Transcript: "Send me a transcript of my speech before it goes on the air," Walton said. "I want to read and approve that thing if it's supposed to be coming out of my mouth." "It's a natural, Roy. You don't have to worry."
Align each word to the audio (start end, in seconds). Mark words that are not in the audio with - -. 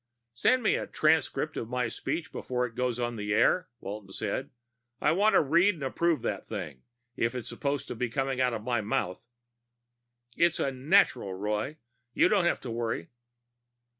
"Send 0.33 0.63
me 0.63 0.73
a 0.73 0.87
transcript 0.87 1.55
of 1.57 1.69
my 1.69 1.87
speech 1.87 2.31
before 2.31 2.65
it 2.65 2.73
goes 2.73 2.97
on 2.97 3.17
the 3.17 3.35
air," 3.35 3.67
Walton 3.81 4.09
said. 4.11 4.49
"I 4.99 5.11
want 5.11 5.33
to 5.35 5.43
read 5.43 5.75
and 5.75 5.83
approve 5.83 6.23
that 6.23 6.47
thing 6.47 6.81
if 7.15 7.35
it's 7.35 7.47
supposed 7.49 7.87
to 7.89 7.93
be 7.95 8.09
coming 8.09 8.41
out 8.41 8.51
of 8.55 8.63
my 8.63 8.81
mouth." 8.81 9.27
"It's 10.35 10.59
a 10.59 10.71
natural, 10.71 11.35
Roy. 11.35 11.77
You 12.15 12.29
don't 12.29 12.45
have 12.45 12.61
to 12.61 12.71
worry." 12.71 13.09